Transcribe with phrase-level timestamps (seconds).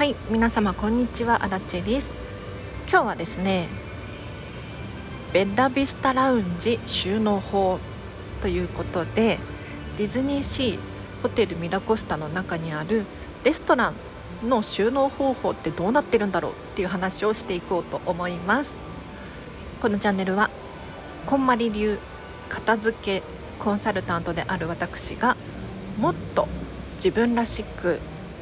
[0.00, 1.44] はい皆様こんにちは。
[1.44, 2.10] アラチェです。
[2.88, 3.68] 今日はですね
[5.34, 7.78] ベッラビスタラウンジ収納法
[8.40, 9.38] ということで
[9.98, 10.78] ディズニーシー
[11.22, 13.04] ホテルミラコスタの中にある
[13.44, 13.92] レストラ
[14.42, 18.72] ンの収納方法ってどうなってるんだろうっていう話をしていこうと思います。
[19.82, 20.48] このチャンネルは
[21.26, 21.98] こんまり流
[22.48, 23.22] 片付け
[23.58, 25.36] コンサルタントである私が
[25.98, 26.48] もっと
[26.96, 27.98] 自分らしく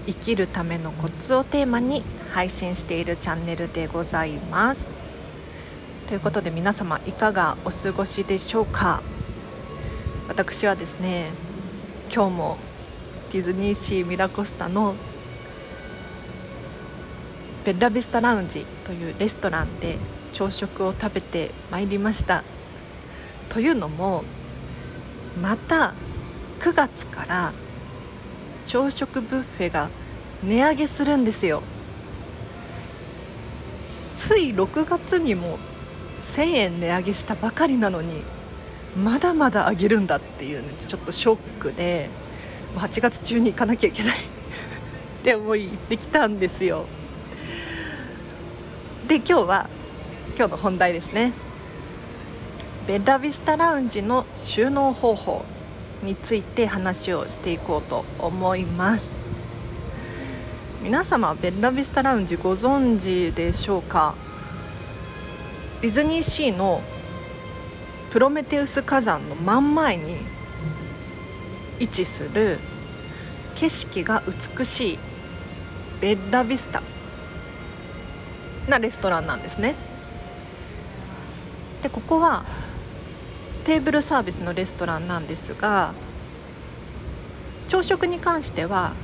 [0.09, 4.87] 生きるためのコツをテーマに配信しているチャンネルでございます。
[6.07, 9.03] ということで皆様いかがお過ごしでしょうか？
[10.27, 11.27] 私はですね
[12.11, 12.57] 今日も
[13.33, 14.95] ディズニーシーミラコスタの
[17.67, 19.99] ベッラビスタラウンジというレストランで
[20.33, 22.43] 朝食を食べてまいりました。
[23.51, 24.25] というのも
[25.43, 25.93] また
[26.61, 27.53] 9月から
[28.69, 29.89] 朝食ブッフェが
[30.45, 31.63] 値上げするんですよ。
[34.15, 35.59] つい6月にも
[36.35, 38.23] 1000円値上げしたばかりなのに
[38.95, 42.11] まだまだ上げるんだっていうねちょっとショックで
[42.77, 44.19] 8月中に行かなきゃいけない。
[44.19, 44.21] っ
[45.25, 46.85] て思い行ってきたんですよ。
[49.09, 49.71] で今日は
[50.37, 51.33] 今日の本題ですね。
[52.87, 55.45] ベッラビスタラウンジの収納方法。
[56.03, 59.11] について話をしていこうと思います。
[60.83, 64.15] 皆様ベッラビスタラウンジご存知でしょうか？
[65.81, 66.83] ディズニーシーの
[68.11, 70.17] プロメテウス火山の真ん前に
[71.81, 72.59] 位置する
[73.57, 74.23] 景色が
[74.57, 74.99] 美しい
[76.01, 76.83] ベッラビスタ
[78.69, 79.75] なレストランなんですね。
[81.83, 82.45] でここは
[83.69, 85.93] テーブルサービスのレストランなんですが
[87.69, 88.95] 朝食に関しては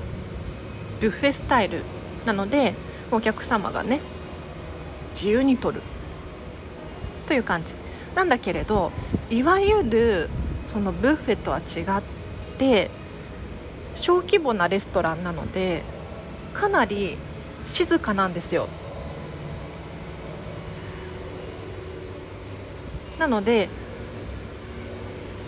[1.02, 1.82] ビュッフェスタイル
[2.24, 2.72] なので
[3.10, 4.00] お客様がね
[5.14, 5.82] 自由に取る。
[7.28, 7.74] という感じ。
[8.14, 8.90] なんだけれど
[9.28, 10.30] いわゆる
[10.72, 12.02] そのブッフェとは違っ
[12.56, 12.90] て
[13.96, 15.82] 小規模なレストランなので
[16.54, 17.18] かなり
[17.66, 18.70] 静かなんですよ。
[23.18, 23.68] なので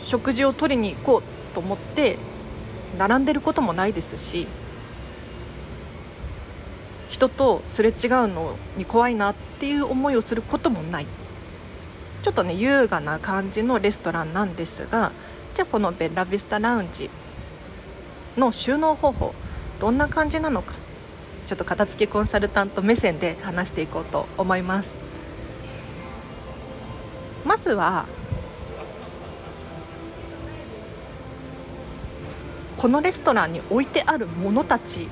[0.07, 2.17] 食事を取りに行こうと思って
[2.97, 4.47] 並んでることもないですし
[7.11, 7.95] 人とすれ違う
[8.29, 11.07] のに怖いなっていう思いをすることもない。
[12.23, 15.13] ちょっとね優雅な感じのレストランなんですが
[15.55, 17.09] じゃあこのベラビスタラウンジ
[18.37, 19.33] の収納方法
[19.81, 20.75] どんな感じなのか
[21.47, 24.91] ちょっと片付けコンサルタント目線で話していこうと思います。
[27.45, 28.07] まずは
[32.77, 35.09] このレストランに置いてあるものたち。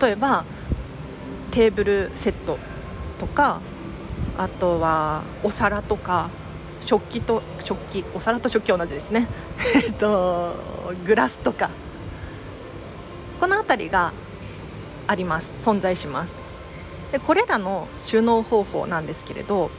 [0.00, 0.44] 例えば
[1.50, 2.58] テーブルセット
[3.18, 3.60] とか
[4.38, 6.30] あとはお皿とか
[6.80, 9.28] 食器と食器お皿と食器同じですね。
[9.74, 10.56] えっと
[11.06, 11.70] グラスとか。
[13.40, 14.12] この辺りが
[15.08, 15.52] あります。
[15.62, 16.36] 存在します。
[17.12, 19.70] でこれらの収納方法なんですけれど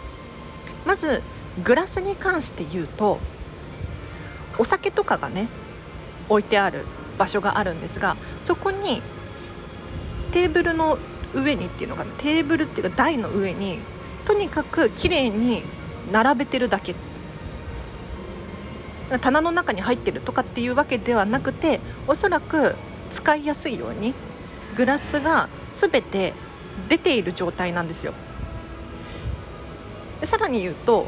[0.85, 1.21] まず
[1.63, 3.19] グラスに関して言うと
[4.57, 5.47] お酒とかがね
[6.29, 6.85] 置いてある
[7.17, 9.01] 場所があるんですがそこに
[10.31, 10.97] テーブルの
[11.33, 13.79] 上にっていうのかなテーブルっていうか台の上に
[14.25, 15.63] とにかく綺麗に
[16.11, 16.95] 並べてるだけ。
[19.21, 22.75] 棚の中に入ってるとかっていうわけではなくておそらく
[23.11, 24.13] 使いやすいように
[24.75, 26.33] グラスが全て
[26.89, 28.13] 出ている状態なんですよ。
[30.19, 31.07] でさらに言うと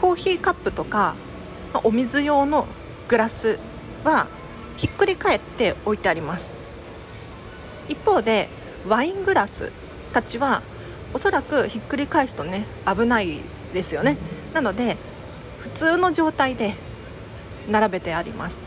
[0.00, 1.16] コーヒーカップとか
[1.84, 2.66] お水用の
[3.08, 3.58] グラス
[4.04, 4.26] は
[4.76, 6.50] ひっくり返って置いてあります。
[7.88, 8.48] 一方で
[8.86, 9.72] ワイングラス
[10.12, 10.62] たちは
[11.14, 13.40] おそらくひっくり返すとね危ない
[13.72, 14.16] ですよね。
[14.54, 14.96] なので
[15.60, 16.74] 普通の状態で
[17.68, 18.58] 並べてあります。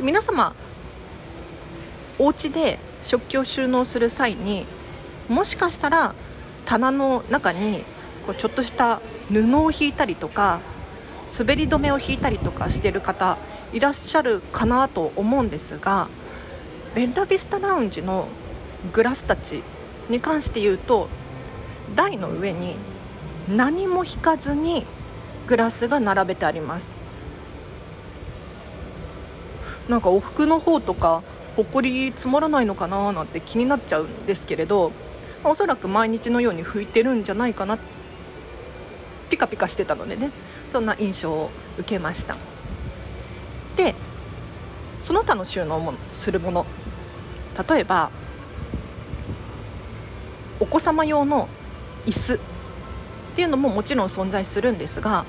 [0.00, 0.54] 皆様
[2.18, 4.66] お家で食器を収納する際に
[5.28, 6.14] もしかしたら
[6.64, 7.84] 棚の中に
[8.26, 10.60] こうちょっとした布を引いたりとか
[11.38, 13.38] 滑り止めを引いたりとかしてる方
[13.72, 16.08] いらっしゃるかなと思うんですが
[16.94, 18.28] ベッラビスタラウンジの
[18.92, 19.62] グラスたち
[20.08, 21.08] に関して言うと
[21.96, 22.76] 台の上に
[23.48, 24.86] 何も引かずに
[25.46, 26.90] グラスが並べてあります。
[29.88, 31.22] なんかお服の方とか
[31.56, 34.92] ほこり積もらないのかななんて気になっちゃうんですけれど
[35.44, 37.78] おそらく毎日のように拭いてるんじゃないかな
[39.28, 40.30] ピカピカしてたのでね。
[40.74, 42.34] そんな印象を受けました。
[43.76, 43.94] で
[45.00, 46.66] その他の収納もするもの
[47.68, 48.10] 例えば
[50.58, 51.48] お子様用の
[52.06, 52.38] 椅子っ
[53.36, 55.24] ていうのももちろん存在するんですが、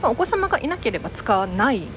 [0.00, 1.88] まあ、お子様がいなければ使わない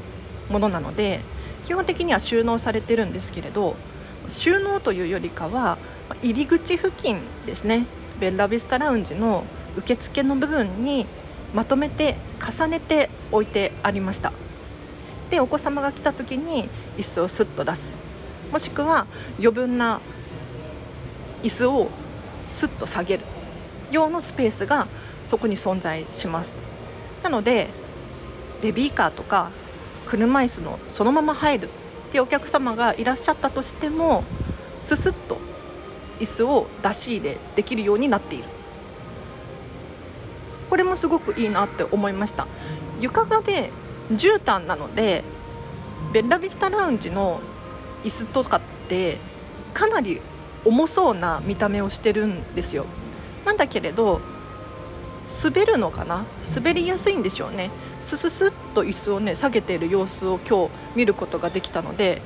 [0.49, 1.21] ものなので
[1.65, 3.77] 基本的には収納されてるんですけれど
[4.27, 5.77] 収納というよりかは
[6.21, 7.85] 入り口付近ですね。
[8.19, 9.45] ベッラビスタラウンジの
[9.77, 11.05] 受付の部分に
[11.53, 14.31] まとめて重ねて置いてありました。
[15.29, 17.91] でお子様が来た時に椅子をスッと出す。
[18.51, 19.05] もしくは
[19.37, 19.99] 余分な
[21.43, 21.89] 椅子を
[22.49, 23.23] スッと下げる。
[23.91, 24.87] 用のスペースが
[25.25, 26.53] そこに存在します。
[27.23, 27.67] なので
[28.61, 29.51] ベビーカーとか
[30.05, 31.69] 車椅子のそのまま入る。
[32.09, 34.23] っていうお客様がいらっしゃったとしても
[34.79, 35.37] ススッと
[36.19, 38.45] 椅子を出し入れできるようになっている。
[40.69, 42.47] これもすごくいいなって思いました。
[42.99, 43.71] 床がね
[44.11, 45.23] 絨毯なので
[46.13, 47.39] ベッラビスタラウンジの
[48.03, 49.17] 椅子とかって
[49.73, 50.21] かなり
[50.65, 52.85] 重そうな見た目をしてるんですよ。
[53.45, 54.21] なんだけれど
[55.43, 56.25] 滑るのかな？
[56.53, 57.69] 滑りやすいんでしょうね。
[58.01, 62.21] スススッと椅子をね下げている様子を今日見ることができたので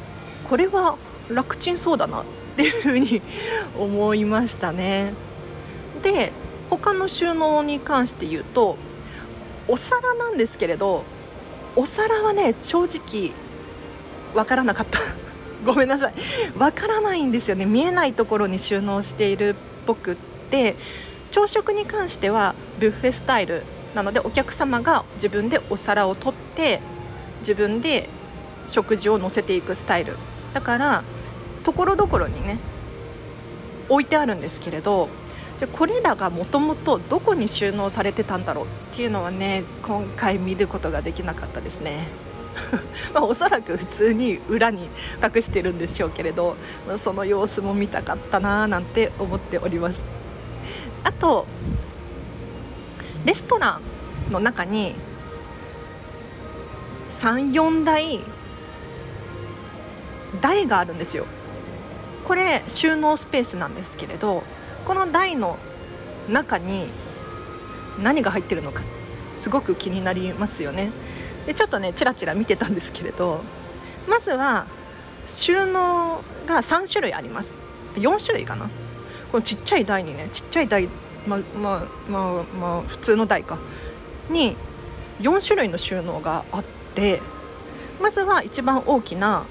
[0.50, 0.98] これは
[1.30, 2.26] 楽ちんそうだなっ
[2.56, 3.22] ていうふうに
[3.78, 5.14] 思いましたね。
[6.02, 6.32] で
[6.78, 8.78] 他の収納に関して言うと
[9.68, 11.04] お皿なんですけれど
[11.76, 13.32] お皿はね正直
[14.34, 15.00] わからなかった。
[15.64, 16.14] ごめんなさい。
[16.58, 17.66] わからないんですよね。
[17.66, 19.56] 見えないところに収納しているっ
[19.86, 20.16] ぽくっ
[20.50, 20.76] て
[21.32, 26.82] 朝食に関してはビュッフェスタイルなのでお客様が自分でお皿を取って
[27.42, 28.10] 自分で
[28.68, 30.18] 食事を乗せていくスタイル。
[30.54, 31.04] だから
[31.64, 32.58] ところどころにね
[33.90, 35.10] 置いてあるんですけれど
[35.64, 38.68] じゃこれらがもともとどこに収納されてたんだろうっ
[38.98, 42.10] ていうのはね今回見ることができなかったですね。
[43.16, 44.90] まあ、おそらく普通に裏に
[45.24, 46.56] 隠してるんでしょうけれど
[46.98, 50.04] その様子も見たかったなーなんて思っております
[51.04, 51.48] あと
[53.26, 53.80] レストラ
[54.30, 54.94] ンの中に
[57.10, 58.24] 34台
[60.42, 61.26] 台があるんですよ
[62.28, 64.44] これ収納スペースなんですけれど
[64.86, 65.58] この台の
[66.30, 66.88] 中に
[68.02, 68.84] 何が入ってるのか
[69.36, 70.92] すごく気になりますよね。
[71.46, 73.42] でちょっとねちらちら見てたんですけれど
[74.08, 74.66] まずは
[75.28, 77.52] 収納が3種類あります。
[77.96, 78.70] 4種類かな。
[79.32, 80.90] このちっちゃい台にねちっちゃい台
[81.28, 83.58] まあまあまあまあ普通の台か。
[84.30, 84.56] に
[85.22, 86.64] 4種類の収納があっ
[86.96, 87.22] て
[88.02, 89.46] まずは一番大きな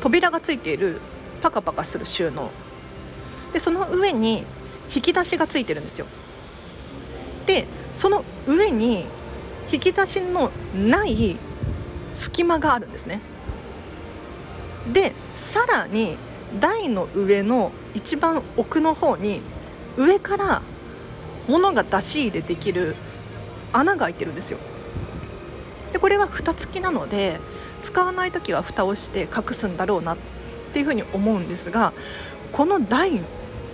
[0.00, 1.00] 扉がついている
[1.42, 2.50] パカパカする収納。
[3.52, 4.44] でその上に
[4.94, 6.06] 引き出しがついてるんですよ。
[7.46, 9.04] でその上に
[9.72, 11.36] 引き出しのない
[12.14, 13.20] 隙間があるんですね。
[14.92, 16.16] でさらに
[16.60, 19.40] 台の上の一番奥の方に
[19.96, 20.62] 上から
[21.48, 22.96] 物が出し入れできる
[23.72, 24.58] 穴が開いてるんですよ。
[25.92, 27.38] でこれは蓋付きなので
[27.82, 30.16] 使わない時は蓋をして隠すんだろうなっ
[30.72, 31.92] ていうふうに思うんですが
[32.52, 33.20] この台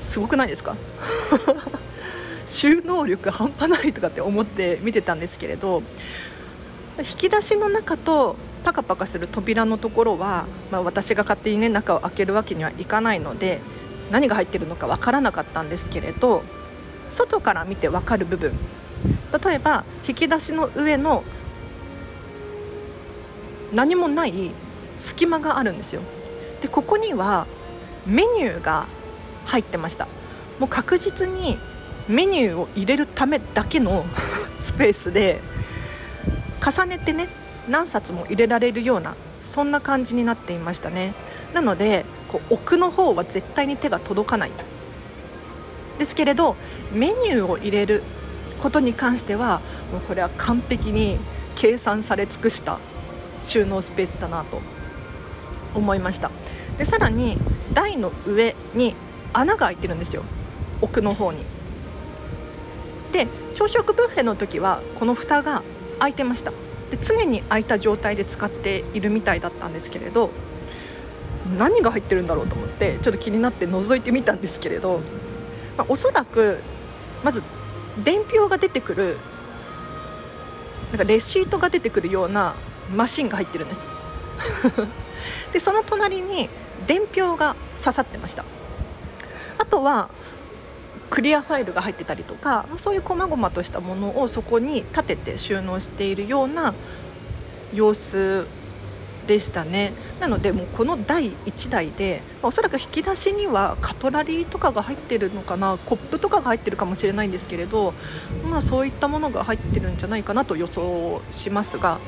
[0.01, 0.77] すごくないですか？
[2.49, 5.83] 収納力半端ないとかって思って見てたんですけれど
[6.99, 13.61] 引き出しの中とパカパカする扉のところは、まあ、私が勝手にね中を開けるわけにはいかないので
[14.11, 16.43] 何が入ってるのか分からなかったんですけれど
[17.11, 18.53] 外から見て分かる部分。
[19.45, 21.23] 例えば引き出しの上の
[23.73, 24.51] 何もない
[24.99, 26.01] 隙間があるんですよ。
[26.63, 27.47] でここには
[28.07, 28.87] メニューが
[29.49, 30.07] 入ってました。
[30.59, 31.59] もう確実に
[32.09, 34.07] メニューを入れるためだけの
[34.61, 35.41] スペースで
[36.65, 37.29] 重ねてね
[37.69, 39.15] 何冊も入れられるような
[39.45, 41.15] そんな感じになっていましたね。
[41.55, 44.51] なのでこう奥の方は絶対に手が届かない。
[45.99, 46.57] ですけれど
[46.93, 48.03] メニューを入れる
[48.63, 49.61] ことに関しては
[49.93, 51.19] もうこれは完璧に
[51.57, 52.79] 計算され尽くした
[53.43, 54.61] 収納スペースだなと
[55.75, 56.31] 思いました。
[56.77, 57.37] でさらに
[57.75, 58.95] 台の上に
[59.39, 60.25] 穴が開いてるんですよ。
[60.81, 61.45] 奥の方に。
[63.13, 65.63] で朝食ブッフェの時はこの蓋が
[65.99, 66.53] 開いてました。
[66.91, 70.31] で常に開いた状態で使っているみたいだったんですけれど
[71.59, 75.01] 何が入ってるんだろうと思ってちょっと気になって覗いてみたんですけれど、
[75.77, 76.61] まあ、おそらく
[77.23, 77.43] まず
[78.05, 79.19] 伝票が出てくる
[80.91, 82.55] なんかレシートが出てくるような
[82.95, 83.87] マシンが入ってるんです。
[85.53, 86.49] でその隣に
[86.87, 88.45] 伝票が刺さってました。
[89.59, 90.09] あとは
[91.11, 96.75] クリアファイルが入ってたりとかそういう細々としたものをそこに立てて収納しているような
[97.73, 98.47] 様子
[99.27, 99.93] でしたね。
[100.21, 107.93] なのでもうこの第1台で、ま、おそらく引き出しにはカトラリーとかが入ってるのかなコップとかが入ってるかもしれないんですけれど、
[108.51, 111.99] まあ、そういったものが入ってるんじゃないかなと予想しますが、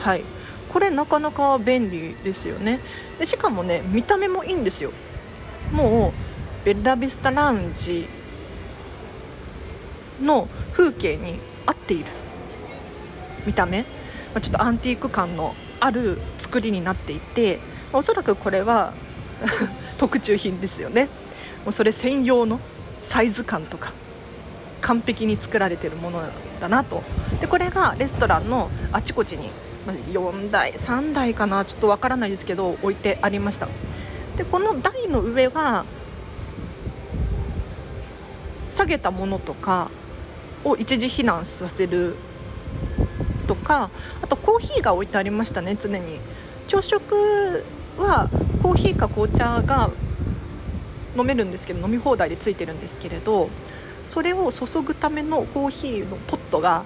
[0.00, 0.24] はい、
[0.68, 2.80] これなかなか便利ですよね。
[3.18, 4.92] でしかもね見た目もいいんですよ。
[5.72, 6.25] もう
[6.66, 8.08] ベッラビスタラウンジ
[10.20, 12.06] の風景に合っている。
[13.46, 13.86] 見た目、ま
[14.34, 17.60] あ、ちょっとアンティーク感のある作りになっていて
[17.92, 18.94] おそらくこれは
[19.96, 21.04] 特注品ですよね。
[21.64, 22.58] もうそれ専用の
[23.04, 23.92] サイズ感とか
[24.80, 26.20] 完璧に作られてるもの
[26.60, 27.04] だなと。
[27.40, 29.50] でこれがレストランのあちこちに
[30.10, 31.64] 4台3台かな？
[31.64, 33.68] ちょっとわからないですけど置いてありました。
[34.36, 35.84] でこの台の上は
[38.76, 39.90] 下げたものとか
[40.64, 42.14] を一時避難させる
[43.48, 43.90] とか
[44.20, 46.20] あとコーヒーが置いてありましたね常に。
[46.68, 47.64] 朝食
[47.96, 48.28] は
[48.60, 49.90] コーヒーか紅茶が
[51.16, 53.48] 飲めるんですけど飲み放題でついてるんですけれど
[54.08, 56.84] それを注ぐためのコーヒーのポットが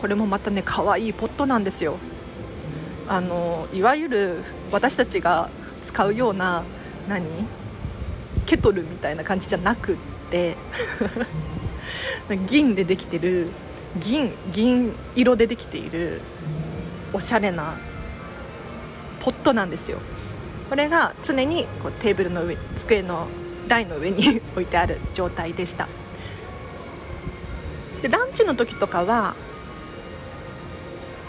[0.00, 1.96] これもまたね可愛いポットなんですよ。
[3.08, 4.38] あのいわゆる
[4.72, 5.48] 私たちが
[5.86, 6.64] 使うような
[7.08, 7.24] 何？
[8.44, 9.96] ケトルみたいな感じじゃなくっ
[12.46, 13.48] 銀でできてる
[13.98, 16.20] 銀銀色でできている
[17.12, 17.76] おしゃれな
[19.20, 19.98] ポットなんですよ。
[20.70, 23.28] これが常にこうテーブルの上机の
[23.68, 25.86] 台の上に 置いてある状態でした。
[28.00, 29.34] でランチの時とかは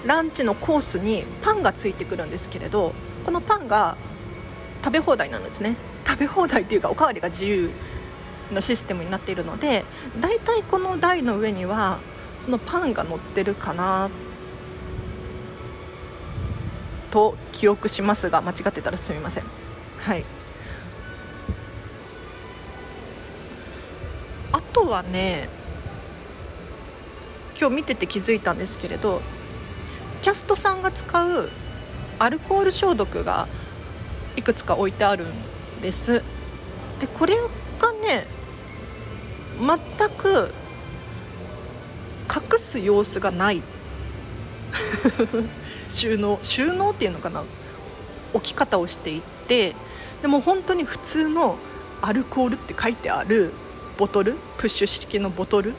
[0.05, 2.93] ランチのコースにパンがついてくるんですけれど
[3.25, 3.95] このパンが
[4.83, 5.75] 食べ放題なんですね。
[6.07, 7.69] 食べ放題っていうかおかわりが自由。
[8.53, 9.85] のシステムになっているので
[10.21, 11.99] だいたいこの台の上には
[12.39, 14.09] そのパンが乗ってるかな
[17.11, 19.43] と記憶しますが間違ってたらすみません。
[19.99, 20.25] はい。
[24.51, 25.47] あとはね
[27.59, 29.21] 今日見てて気づいたんですけれど
[30.21, 31.49] キャストさんが使う
[32.19, 33.47] アルコール消毒が
[34.35, 36.23] いくつか置いてあるんです。
[36.99, 37.35] でこれ
[37.79, 38.25] がね
[39.59, 40.53] 全く
[42.29, 43.61] 隠す様子がない。
[45.89, 47.43] 収納収納っていうのかな？
[48.33, 49.75] 置き方をしていって
[50.21, 51.57] でも本当に普通の
[52.01, 53.53] アルコールって書いてある
[53.97, 55.73] ボトルプッシュ式のボトル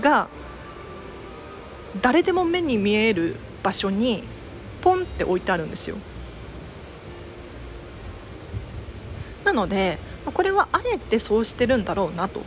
[0.00, 0.28] が
[2.00, 4.24] 誰でも目に見える場所に
[4.80, 5.96] ポンって置いてあるんですよ。
[9.44, 9.98] なので
[10.32, 12.40] これはあえてそうしてるんだろうなと。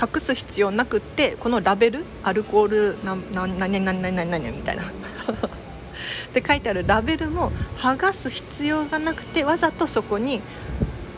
[0.00, 4.82] 隠す必要なくってこのラベルアルコールなな何何何何何みたいな。
[4.82, 10.40] って書いてあるラベルも剥がす必要がなくてわざとそこに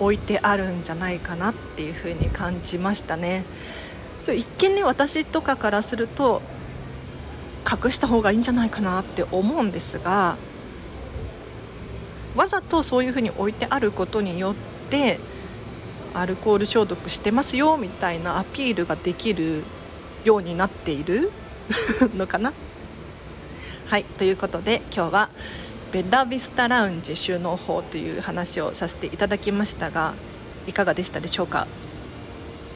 [0.01, 3.45] 置いてあるんじゃないかなっていうふうに感じましたね。
[4.27, 6.43] 一見ね私とかからすると
[7.71, 10.37] 隠した方がいいんじゃないかなって思うんですが
[12.35, 14.55] わざとそういうふうに置いてあることによっ
[14.91, 15.21] て
[16.15, 19.63] アルコール消毒してますよみたいなアピールができる
[20.25, 21.31] ようになっている？
[22.17, 22.53] のかな？
[23.87, 25.29] はいということで今日は
[25.93, 30.15] ベラビスタラウンジ収納法という話をさせていただきましたが
[30.67, 31.67] いかがでしたでしょうか？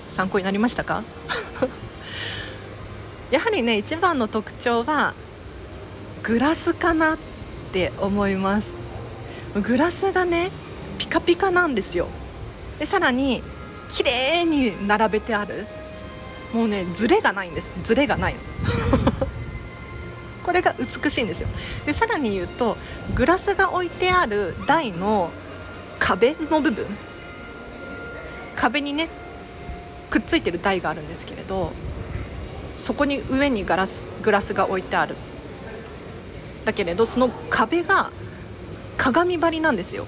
[0.09, 1.03] 参考になりましたか？
[3.31, 5.15] やはりね一番の特徴は
[6.23, 7.19] グラスかなっ
[7.73, 8.73] て思います。
[9.63, 10.51] グラスがね
[10.99, 12.09] ピカピカなんですよ。
[12.79, 13.43] でさらに
[13.89, 15.67] 綺麗に並べてある。
[16.53, 17.73] もうねズレがないんです。
[17.83, 18.37] ズレがない。
[20.45, 21.49] これが美しいんですよ。
[21.85, 22.77] でさらに言うと
[23.15, 25.31] グラスが置いてある台の
[25.99, 26.87] 壁の部分。
[28.57, 29.09] 壁にね
[30.11, 31.73] くっついてる台があるんですけれど
[32.77, 35.17] そこに上にガラスグラスが置いてある。
[36.65, 38.11] だけれどその壁が
[38.97, 40.07] 鏡張りなんですよ。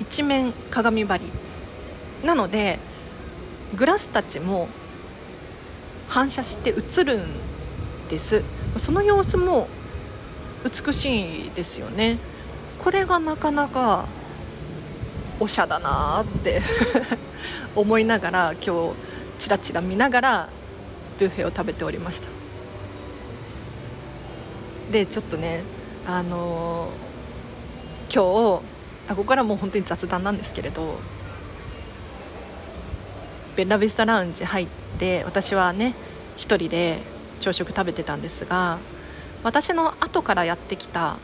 [0.00, 1.41] 一面鏡張り。
[2.24, 2.78] なので
[3.74, 4.68] グラスたちも
[6.08, 7.28] 反射して映るん
[8.08, 8.42] です。
[8.76, 9.66] その様子も
[10.64, 12.18] 美しいですよね。
[12.78, 14.06] これがなかなか
[15.40, 16.60] おしゃだなって
[17.74, 18.94] 思いながら今日
[19.38, 20.48] ちらちら見ながら
[21.18, 22.28] ビュッフェを食べておりました。
[24.90, 25.62] でちょっとね
[26.06, 28.62] あのー、今日
[29.08, 30.98] あここからもう本当に雑談なんですけれど
[33.56, 34.66] ベラビスタラウンジ入っ
[34.98, 35.94] て私はね
[36.38, 36.98] 1人で
[37.40, 38.78] 朝食食べてたんですが
[39.42, 41.16] 私の後からやってきた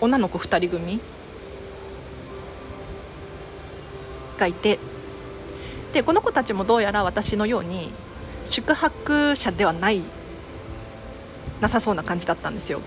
[0.00, 1.00] 女の子2人組
[4.38, 4.78] がいて
[5.92, 7.92] でこの子たちもどうやら私のように
[8.46, 10.02] 宿泊者ではない
[11.60, 12.80] なさそうな感じだったんですよ。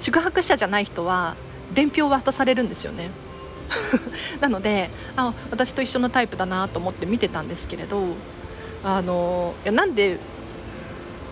[0.00, 1.36] 宿泊者じゃない人は
[1.74, 3.10] 伝票を渡されるんですよね。
[4.40, 8.02] なのであ私と一緒のタイプだなと思って見てたんですけれど
[8.84, 10.18] あのいやなんで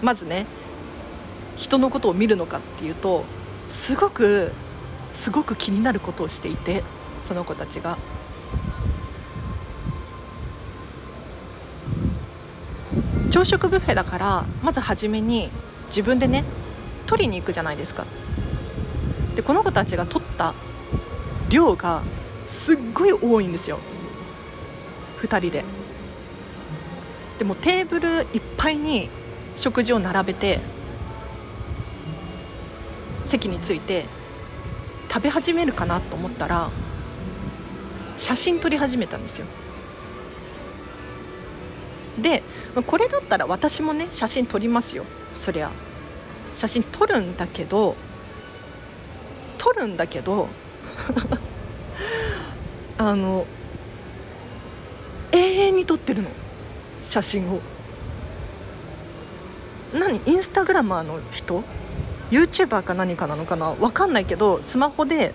[0.03, 0.47] まずね
[1.57, 3.25] 人のことを見るのかっていうと
[3.71, 4.53] すごく
[5.15, 6.85] すごく気になることをしていて
[7.25, 7.99] その子たちが。
[13.31, 15.51] 朝食ブッフェだからまず初めに
[15.89, 16.45] 自分でね
[17.07, 18.07] 取りに行くじゃないですか
[19.37, 20.55] でこの子たちが取った
[21.51, 22.03] 量が
[22.49, 23.79] すっごい多いんですよ。
[25.21, 25.65] 2人で。
[27.39, 29.09] でもテーブルいっぱいに
[29.55, 30.59] 食事を並べて
[33.27, 34.07] 席に着いて
[35.09, 36.71] 食べ始めるかなと思ったら
[38.17, 39.47] 写真撮り始めたんですよ。
[42.21, 42.43] で
[42.87, 45.05] これだったら私もね写真撮りますよ。
[45.35, 45.71] そりゃ。
[46.55, 47.95] 写真撮るんだけど
[49.59, 50.49] 撮るんだけど
[52.99, 53.47] あの
[55.31, 56.29] 永遠に撮ってるの。
[57.05, 57.61] 写真を。
[59.95, 60.21] 何？
[60.27, 61.63] インスタグラマーの人
[62.31, 63.73] ？YouTuber か何かなのかな？
[63.73, 65.33] 分かんないけどスマホで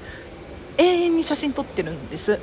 [0.77, 2.39] 永遠に写真撮ってるんです。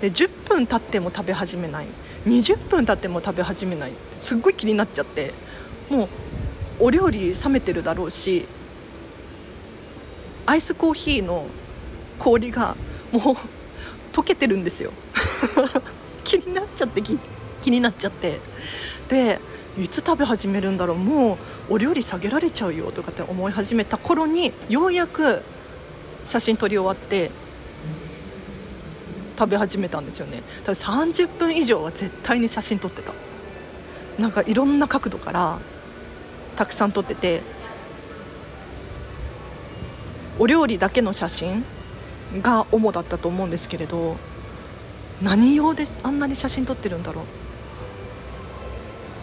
[0.00, 1.86] で10分経っても食べ始めない。
[2.26, 3.92] 20分経っても食べ始めない。
[4.20, 5.32] すっごい気になっちゃって。
[5.88, 6.08] もう
[6.80, 8.46] お料理冷めてるだろうし
[10.44, 11.46] アイスコーヒーの
[12.18, 12.76] 氷が
[13.10, 13.36] もう
[14.12, 14.92] 溶けてるんですよ。
[16.24, 18.40] 気になっちゃって気になっちゃって。
[19.08, 19.40] で
[19.80, 20.96] いつ食べ始めるんだろう。
[20.96, 21.38] も
[21.70, 25.42] うお料理下げられちゃうよとかって思い始めた頃にようやく
[26.24, 27.30] 写真撮り終わって
[29.38, 30.42] 食べ始めたんですよね。
[30.64, 33.12] 多分30分以上は絶対に写真撮ってた。
[34.18, 35.58] なんかいろんな角度から
[36.56, 37.40] たくさん撮ってて
[40.40, 41.64] お料理だけの写真
[42.42, 44.16] が主だったと思うんですけれど
[45.22, 47.24] 何用ですあんなに写真撮ってるんだろう。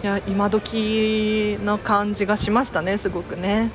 [0.04, 3.72] いや今時の感じがしましたねすごくね。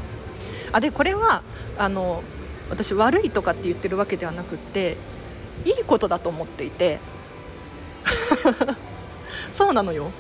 [0.73, 1.43] あでこれは
[1.79, 2.23] あの
[2.69, 4.97] 私悪いとかって言ってるわけではなくって
[5.65, 6.99] いいことだと思っていて。
[9.53, 10.11] そうなのよ。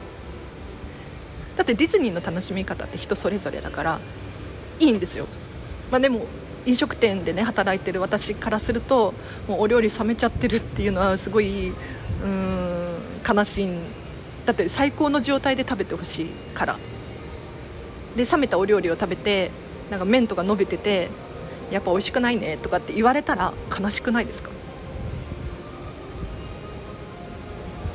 [1.56, 4.00] だってディズニーの楽しみ方って人それぞれだから
[4.78, 5.26] いいんですよ、
[5.90, 6.24] まあ、でも
[6.66, 9.14] 飲食店でね働いてる私からすると
[9.48, 11.72] もうお料理冷めちゃってるっていうのはすごいう
[12.26, 12.96] ん
[13.28, 13.78] 悲しいん。
[14.46, 16.78] だって最高の状態で食べてほしいから。
[18.16, 19.50] で冷めたお料理を食べて
[19.90, 21.08] なんか麺とか伸びてて
[21.70, 24.50] やっぱ美味しくないねとかって言われたら悲しくないですか？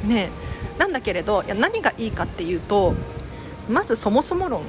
[0.06, 0.30] ね
[0.78, 0.80] え。
[0.80, 2.96] なんだけれどいや何がいいかっていうと
[3.70, 4.64] まずそもそも論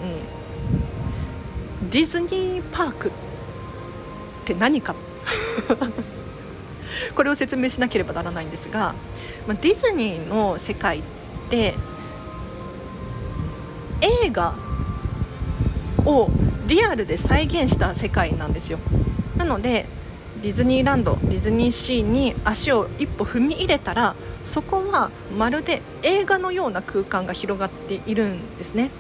[1.91, 3.26] ディズニーパークって
[4.47, 4.95] って何か。
[7.15, 8.95] これを説明しなければならないんですが
[9.47, 11.03] まディズニーの世界っ
[11.51, 11.75] て
[14.01, 14.55] 映画
[16.05, 16.31] を
[16.67, 18.79] リアルで再現した世界なんですよ。
[19.37, 19.87] なので
[20.43, 28.91] ディズニーランドディズニーシーに足を一歩踏み入れたらそこはまるで映画のような空間が広がっているんですね。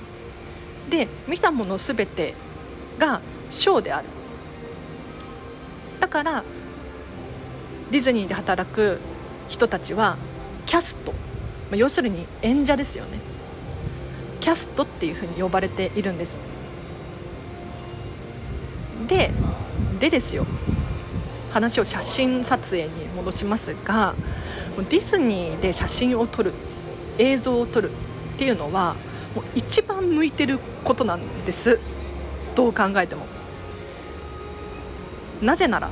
[0.90, 2.34] で見たもの全て
[2.98, 4.08] がショーである。
[6.16, 6.44] から
[7.90, 9.00] ディズニーで働く
[9.50, 10.16] 人たちは
[10.64, 11.12] キャスト。
[11.72, 13.18] 要するに演者ですよね。
[14.40, 16.36] キャストっていうふうに呼ばれているんです。
[19.06, 19.30] で
[20.00, 20.46] でですよ。
[21.50, 24.14] 話を写真撮影に戻しますが
[24.90, 26.54] ディズニーで写真を撮る
[27.18, 28.94] 映像を撮るっていうのは
[29.34, 31.78] もう一番向いてることなんです。
[32.54, 33.26] どう考えても。
[35.42, 35.90] なぜなら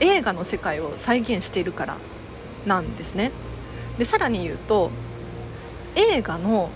[0.00, 1.96] 映画の世界を再現しているから
[2.66, 3.32] なんですね。
[3.98, 4.90] でさらに言うと
[5.94, 6.70] 映画の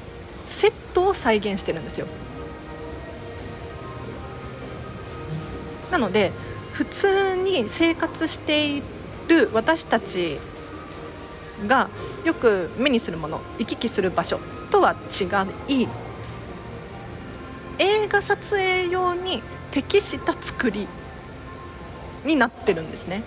[0.49, 2.07] セットを再現してるんですよ。
[5.91, 6.33] なので
[6.73, 8.83] 普通に生活してい
[9.29, 10.39] る私たち
[11.67, 11.91] が
[12.25, 14.39] よく目にするもの行き来する場所
[14.71, 15.25] とは違
[15.73, 15.89] い
[17.79, 20.87] 映画撮影用に適した作り
[22.25, 23.23] になってるんですね。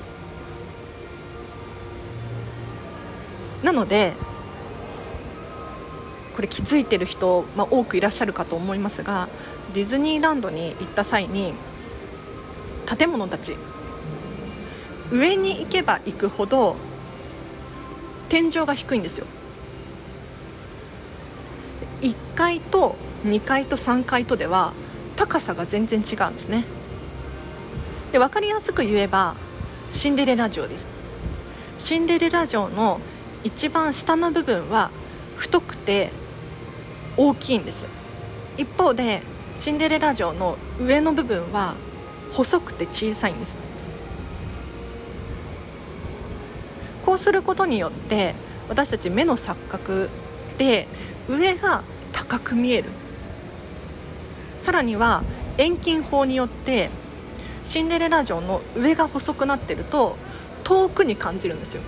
[3.63, 4.13] なので
[6.35, 9.29] これ気づいてる人、まあ、多くいらっしゃるかと思いますが
[9.73, 11.53] ディズニーランドに行った際に
[12.85, 13.55] 建物たち
[15.11, 16.75] 上に行けば行くほど
[18.29, 19.27] 天井が低いんですよ。
[22.01, 24.73] 1階と2階と3階とでは
[25.15, 26.65] 高さが全然違うんですね。
[28.13, 29.35] で分かりやすく言えば
[29.91, 30.87] シンデレラ城です。
[31.79, 33.01] シンデレラ城の
[33.43, 34.91] 一番下の部分は
[35.35, 36.11] 太くて
[37.17, 37.87] 大きいんです。
[38.55, 39.23] 一方で
[39.55, 41.73] シンデレラ城の上の部分は
[42.33, 43.57] 細くて小さいんです。
[47.03, 48.35] こうすることによって
[48.69, 50.11] 私たち目の錯覚
[50.59, 50.87] で
[51.27, 52.89] 上が高く見える。
[54.59, 55.23] さらには
[55.57, 56.91] 遠近法によって
[57.63, 60.17] シンデレラ城の上が細くなってると
[60.63, 61.81] 遠くに感じるんですよ。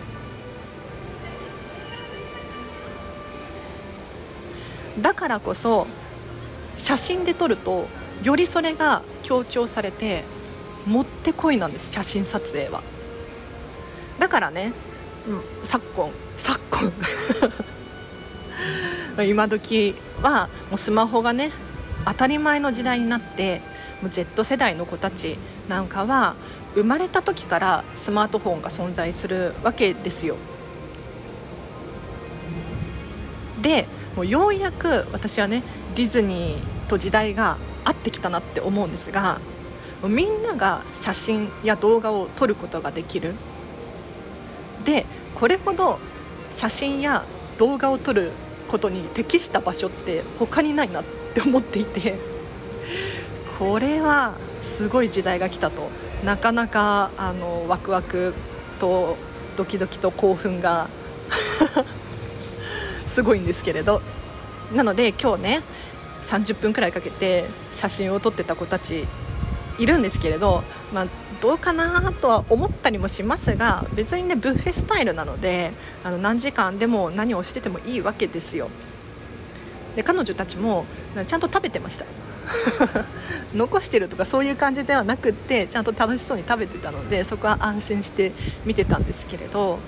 [5.01, 5.87] だからこそ
[6.77, 7.87] 写真で撮ると
[8.23, 10.23] よりそれが強調されて
[10.85, 12.81] もってこいなんです写真撮影は。
[14.19, 14.71] だからね、
[15.27, 16.93] うん、昨今昨今。
[19.25, 21.51] 今時はもうスマホがね
[22.05, 23.61] 当たり前の時代になって
[24.01, 26.35] もう Z 世代の子たちなんかは
[26.75, 30.35] 生まれた時からスマートフォンが存在するわけですよ。
[33.61, 35.63] でもうようやく私はね
[35.95, 39.39] ディズニーと時代が合ってきたなって思うんですが
[40.03, 43.33] みんなが写真や動画を撮ることができる。
[44.83, 45.99] でこれほど
[46.51, 47.23] 写真や
[47.57, 48.31] 動画を撮る
[48.69, 51.03] ことに適した場所って他にないなっ
[51.33, 52.34] て思っていて。
[53.59, 55.89] これはすごい時代が来たと。
[56.23, 58.33] なかなかあのワクワク
[58.79, 59.17] と
[59.57, 60.87] ドキドキと興奮が
[63.07, 64.01] すごいんですけれど。
[64.73, 65.61] なので今日ね
[66.25, 69.07] 30分くらいかけて写真を撮ってた子たち
[69.77, 70.63] いるんですけれど、
[70.93, 71.05] まあ、
[71.41, 75.71] どうかなとは思ったりもしますが別にねブッフェスタイルなので
[76.03, 78.69] あの何時間でも何をしててもいいわけですよ。
[79.95, 80.85] で彼女たちも
[81.27, 82.05] ちゃんと食べてました。
[83.53, 88.31] 残してるとかそういう感じではなくってちゃんと楽しそうに食べてたのでそこは安心して
[88.65, 89.79] 見てたんですけれど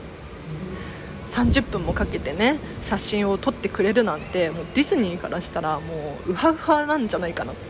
[1.32, 7.54] 30分もかけてね写真を撮ってくれるなんてもうディズニーからしたらもうウハウハなんじゃないかな。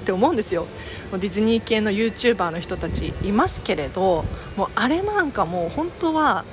[0.00, 0.66] って思うんですよ。
[1.12, 4.24] ディズニー系の YouTuber の人たちいますけれど
[4.56, 6.44] もうあれなんかもう本当は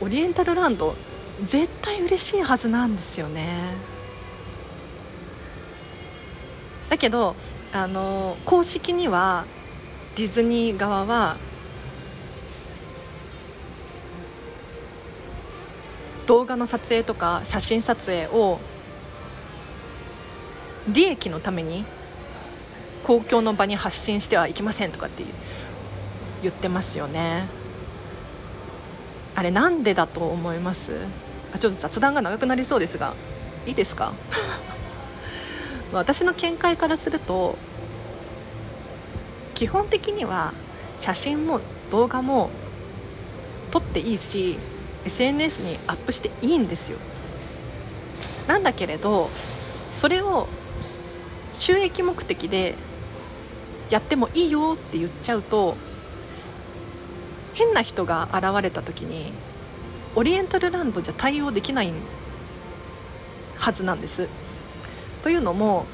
[0.00, 0.96] オリエンタルランド
[1.44, 3.46] 絶対嬉しいはずなんですよね。
[6.90, 7.34] だけど
[7.72, 9.46] あの公式には
[10.16, 11.38] ディズニー側は
[16.26, 18.58] 動画の撮影とか写真撮影を
[20.88, 21.84] 利益のために
[23.04, 25.24] 公共の場に発信してはいけませんとかって
[26.42, 27.46] 言ってますよね。
[29.34, 30.92] あれなんでだと思います？
[31.54, 33.14] あちょっと雑談が長くなりそうですが
[33.66, 34.12] いいですか？
[35.92, 37.56] 私の見解からすると
[39.54, 40.52] 基本的には
[41.00, 42.50] 写真も動画も
[43.70, 44.58] 撮っていいし
[45.04, 46.98] SNS にアップしていいんですよ
[48.46, 49.30] なんだけれど
[49.94, 50.48] それを
[51.54, 52.74] 収益目的で
[53.90, 55.76] やってもいいよって言っちゃうと
[57.54, 59.32] 変な人が現れた時に
[60.14, 61.92] オリエンタルランドじゃ対応できない
[63.56, 64.28] はずなんです。
[65.22, 65.86] というのも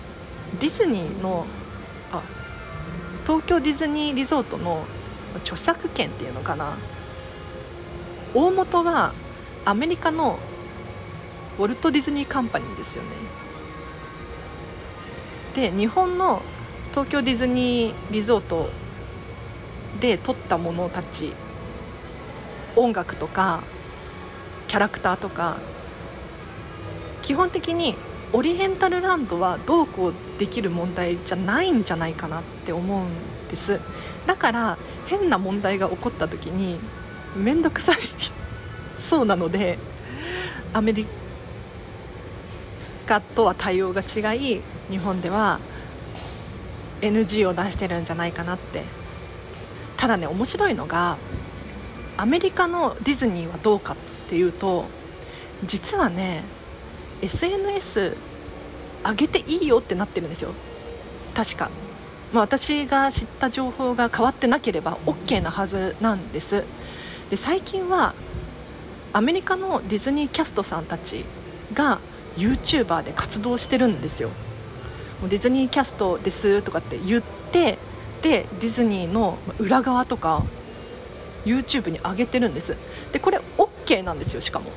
[0.60, 1.46] ディズニーの
[2.12, 2.22] あ
[3.26, 4.84] 東京ディズニーリゾートの
[5.36, 6.76] 著作権っていうのかな。
[8.34, 9.14] 大元は
[9.64, 10.38] アメリカの
[11.58, 13.10] ウォルト・ディズニー・カンパニーですよね。
[15.54, 16.42] で日本の
[16.90, 18.68] 東京ディズニーリゾート
[20.00, 21.32] で撮ったものたち
[22.76, 23.62] 音楽とか
[24.68, 25.56] キャラクターとか
[27.22, 27.96] 基本的に
[28.32, 33.08] オリエンタルランドはどうこうできる問題じゃないんじゃないかなって思うん
[33.48, 33.80] です。
[34.26, 36.78] だから変な問題が起こった時に
[37.36, 37.96] 面倒くさい。
[38.98, 39.78] そうなので
[40.72, 41.06] アメリ
[43.06, 45.60] カとは対応が違い日本では
[47.00, 48.84] NG を出してるんじゃないかなって。
[49.96, 51.16] ただね面白いのが
[52.18, 53.96] アメリカのディズニーはどうかっ
[54.28, 54.84] ていうと
[55.64, 56.44] 実はね
[57.22, 58.16] SNS
[59.04, 60.50] 上げていいよってなってるんですよ。
[61.34, 61.70] 確か、
[62.32, 66.64] まあ、私が知った情報が変わってなければ OK なはずなんです。
[67.30, 68.14] で最近は
[69.12, 71.24] アメリカのディズニーキャストさんたち
[71.74, 72.00] が
[72.36, 74.30] YouTuber で活動してるんですよ。
[75.28, 77.78] ディズニーキャストですとかって言って
[78.22, 80.42] でディズニーの裏側とか
[81.44, 82.76] YouTube に上げてるんです。
[83.12, 84.70] でこれ OK なんですよしかも。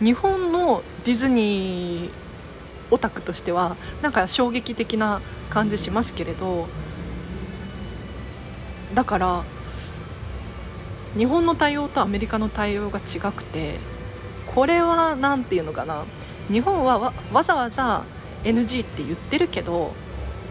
[0.00, 2.10] 日本のディズニー
[2.90, 6.68] オタクとしてはなんか衝撃的な感じしますけれど
[8.94, 9.44] だから
[11.16, 13.78] 日本の対応とアメリカの対応が違くて
[14.46, 16.04] これは何て言うのかな。
[16.50, 18.04] 日本はわざわざ
[18.42, 19.92] NG って言ってるけど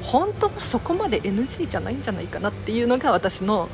[0.04, 3.68] 本当はそこまで NG じゃないんじゃないかなっていうのが私の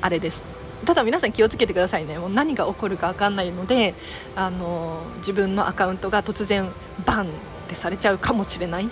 [0.00, 0.51] あれです。
[0.84, 2.18] ただ皆さん気をつけてくださいね。
[2.18, 3.94] もう何が起こるか分かんないので
[4.34, 6.70] あの自分のアカウントが突然
[7.06, 7.28] バンっ
[7.68, 8.88] てされちゃうかもしれない。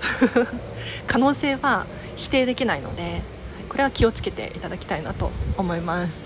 [1.06, 3.22] 可能性は否定できないので
[3.68, 6.20] これは気をつけていただきたいなと思います。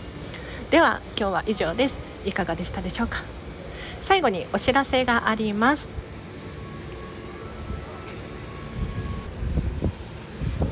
[0.70, 1.96] では今日は以上です。
[2.24, 3.22] いかがでしたでしょうか？
[4.02, 5.88] 最後にお知らせがあります。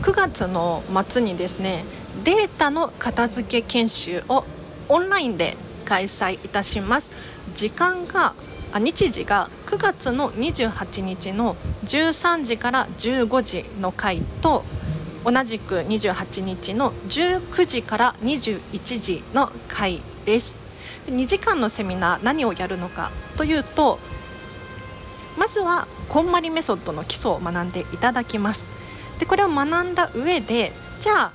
[0.02, 1.84] 9月の末にですね
[2.24, 4.44] データの片付け研修を
[4.88, 7.10] オンラインで開催いたします。
[7.54, 8.34] 時間が
[8.72, 14.64] あ日時が9月の28日の13時から15時の回と
[15.24, 20.54] 同じく28日の19時から21時の回です。
[21.06, 23.98] 2時間のセミナー何をやるのかというと
[25.36, 28.64] まずはこんまりメソッドの基礎を学んでいただきます。
[29.18, 31.32] でこれを学んだ上でじゃあ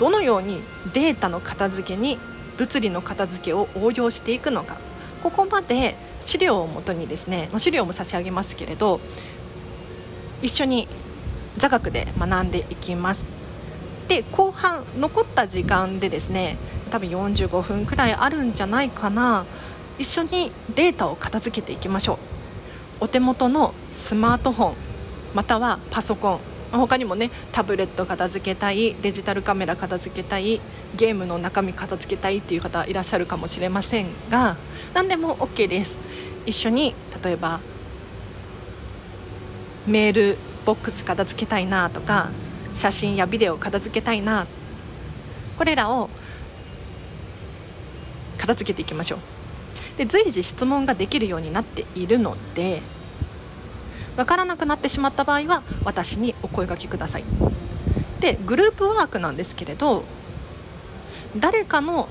[0.00, 0.62] どのように
[0.94, 2.18] データの片付けに
[2.56, 4.78] 物理の片付けを応用していくのか。
[5.22, 8.98] ここまで資料をもとにですね資料も差し上げますけれど
[10.40, 10.88] 一緒に
[11.58, 13.26] 座学で学んでいきます。
[14.08, 16.56] で後半残った時間でですね
[16.90, 19.44] 多分45分くらいあるんじゃないかな。
[19.98, 23.04] 一緒にデータを片付けていきましょう。
[23.04, 24.74] お手元のスマートフォン
[25.34, 30.60] またはパソコン他にもねタブレット片付けたいデジタルカメラ片付けたい
[30.94, 34.56] ゲームの中身片付けたいっていう方いらっしゃるかもしれませんが
[34.94, 35.98] 何でも OK です。
[36.46, 37.60] 一緒に例えば
[39.86, 42.30] メールボックス片付けたいなとか
[42.74, 44.46] 写真やビデオ片付けたいな。
[45.58, 46.08] これらを
[48.38, 49.18] 片付けていきましょう。
[49.98, 52.80] で随時質問ができるようになっているので
[54.20, 57.24] 分からなくなってしまった場合は私にお声がけください。
[58.20, 60.04] でグループワークなんですけれど
[61.38, 62.06] 誰かの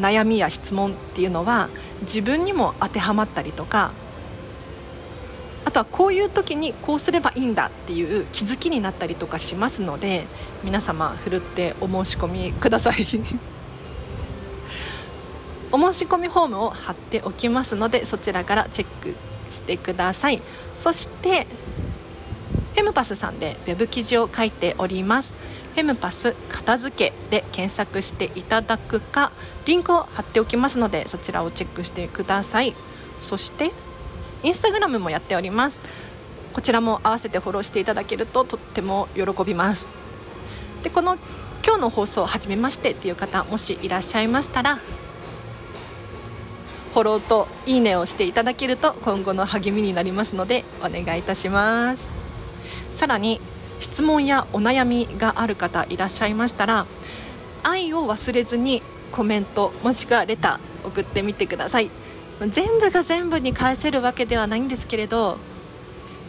[0.00, 1.68] 悩みや質問っていうのは
[2.00, 3.92] 自分にも当てはまったりとか
[5.66, 10.24] あとはこういう時にこうすればいいんだっていう気づきになったりとかしますので
[10.64, 12.94] 皆様ふるってお申し込みください。
[15.72, 19.14] お申し込みフォームを貼っておきますのでそちらからチェック
[19.52, 20.42] してください。
[20.74, 21.46] そして
[22.74, 25.34] フェムパスさんでウェブ記事を書いております。
[25.74, 29.32] フェムパス片付けで検索していただくか
[29.64, 32.74] リンクを貼っておきますのでそちらをチェックしてください。
[33.20, 33.70] そして
[34.42, 35.80] インスタグラムもやっております。
[36.52, 39.88] こちらも合わせてフォローしていただけるととっても喜びます。
[40.82, 41.16] でこの
[41.64, 44.78] 今日の放送を始めましてっていう方もしいらっしゃいましたら
[46.92, 52.06] フォローといいねをしていただけると今後の励みになりますのでお願いいたします。
[52.96, 53.40] さらに
[53.80, 56.86] 質問やお悩みがある方いらっしゃいましたら
[57.62, 61.90] 愛を忘れずにコメントもしくはレター送ってみてください。
[62.48, 65.38] 全部が全部に返せるわけではないんですけれど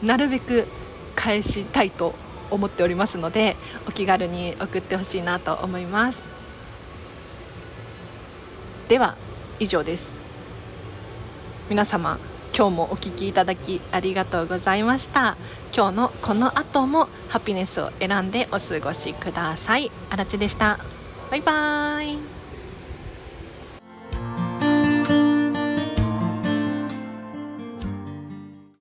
[0.01, 0.67] なるべく
[1.15, 2.13] 返したいと
[2.51, 3.55] 思っておりますので
[3.87, 6.21] お気軽に送ってほしいなと思います。
[8.87, 9.15] では
[9.59, 10.22] 以上です。
[11.69, 12.19] 皆様
[12.55, 15.37] 今日もお聴きいただきありがとうございました。
[15.75, 19.91] 今日のこの後もハピネスを選んでお過ごしください。
[20.11, 20.77] あらちでした。
[21.31, 22.32] バイバーイ。